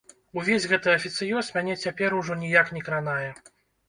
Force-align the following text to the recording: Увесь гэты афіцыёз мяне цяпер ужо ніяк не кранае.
Увесь 0.43 0.63
гэты 0.71 0.91
афіцыёз 0.93 1.51
мяне 1.57 1.75
цяпер 1.87 2.15
ужо 2.21 2.39
ніяк 2.45 2.73
не 2.79 2.81
кранае. 2.89 3.29